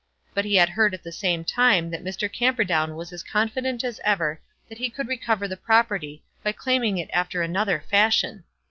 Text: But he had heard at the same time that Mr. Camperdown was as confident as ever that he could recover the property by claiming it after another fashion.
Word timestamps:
But 0.33 0.45
he 0.45 0.55
had 0.55 0.69
heard 0.69 0.95
at 0.95 1.03
the 1.03 1.11
same 1.11 1.43
time 1.45 1.91
that 1.91 2.03
Mr. 2.03 2.27
Camperdown 2.27 2.95
was 2.95 3.13
as 3.13 3.21
confident 3.21 3.83
as 3.83 4.01
ever 4.03 4.41
that 4.67 4.79
he 4.79 4.89
could 4.89 5.07
recover 5.07 5.47
the 5.47 5.55
property 5.55 6.23
by 6.41 6.53
claiming 6.53 6.97
it 6.97 7.11
after 7.13 7.43
another 7.43 7.81
fashion. 7.87 8.43